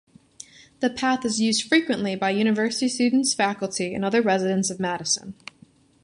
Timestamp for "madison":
4.79-5.35